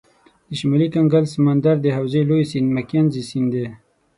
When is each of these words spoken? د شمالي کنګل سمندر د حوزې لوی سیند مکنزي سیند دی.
د 0.47 0.49
شمالي 0.59 0.87
کنګل 0.95 1.23
سمندر 1.33 1.75
د 1.81 1.87
حوزې 1.97 2.21
لوی 2.29 2.43
سیند 2.51 2.69
مکنزي 2.77 3.23
سیند 3.29 3.49
دی. 3.53 3.65